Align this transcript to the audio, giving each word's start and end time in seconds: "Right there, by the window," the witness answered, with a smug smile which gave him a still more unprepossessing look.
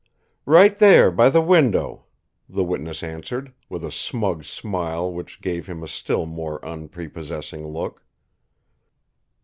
"Right 0.47 0.75
there, 0.77 1.11
by 1.11 1.29
the 1.29 1.43
window," 1.43 2.05
the 2.49 2.63
witness 2.63 3.03
answered, 3.03 3.53
with 3.69 3.83
a 3.83 3.91
smug 3.91 4.45
smile 4.45 5.13
which 5.13 5.41
gave 5.41 5.67
him 5.67 5.83
a 5.83 5.87
still 5.87 6.25
more 6.25 6.59
unprepossessing 6.65 7.63
look. 7.67 8.03